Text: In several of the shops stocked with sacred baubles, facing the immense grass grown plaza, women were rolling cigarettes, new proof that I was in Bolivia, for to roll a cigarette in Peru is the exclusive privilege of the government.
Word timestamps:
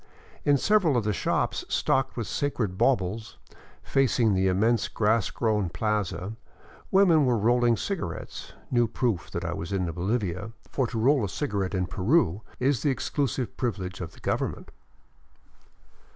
In 0.45 0.57
several 0.57 0.97
of 0.97 1.03
the 1.03 1.13
shops 1.13 1.63
stocked 1.69 2.17
with 2.17 2.25
sacred 2.25 2.75
baubles, 2.75 3.37
facing 3.83 4.33
the 4.33 4.47
immense 4.47 4.87
grass 4.87 5.29
grown 5.29 5.69
plaza, 5.69 6.33
women 6.89 7.23
were 7.27 7.37
rolling 7.37 7.77
cigarettes, 7.77 8.53
new 8.71 8.87
proof 8.87 9.29
that 9.29 9.45
I 9.45 9.53
was 9.53 9.71
in 9.71 9.85
Bolivia, 9.91 10.53
for 10.71 10.87
to 10.87 10.97
roll 10.97 11.23
a 11.23 11.29
cigarette 11.29 11.75
in 11.75 11.85
Peru 11.85 12.41
is 12.59 12.81
the 12.81 12.89
exclusive 12.89 13.55
privilege 13.57 14.01
of 14.01 14.13
the 14.13 14.19
government. 14.21 14.71